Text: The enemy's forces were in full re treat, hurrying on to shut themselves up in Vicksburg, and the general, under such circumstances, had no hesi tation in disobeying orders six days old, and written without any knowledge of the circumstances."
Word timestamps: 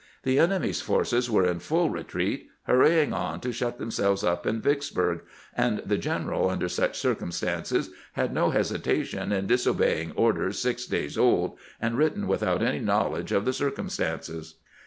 The 0.23 0.39
enemy's 0.39 0.81
forces 0.81 1.29
were 1.29 1.45
in 1.45 1.59
full 1.59 1.91
re 1.91 2.03
treat, 2.03 2.49
hurrying 2.63 3.13
on 3.13 3.39
to 3.41 3.51
shut 3.51 3.77
themselves 3.77 4.23
up 4.23 4.47
in 4.47 4.59
Vicksburg, 4.59 5.21
and 5.55 5.77
the 5.85 5.99
general, 5.99 6.49
under 6.49 6.67
such 6.67 6.97
circumstances, 6.97 7.91
had 8.13 8.33
no 8.33 8.49
hesi 8.49 8.79
tation 8.79 9.31
in 9.31 9.45
disobeying 9.45 10.11
orders 10.15 10.57
six 10.57 10.87
days 10.87 11.19
old, 11.19 11.55
and 11.79 11.99
written 11.99 12.25
without 12.27 12.63
any 12.63 12.79
knowledge 12.79 13.31
of 13.31 13.45
the 13.45 13.53
circumstances." 13.53 14.55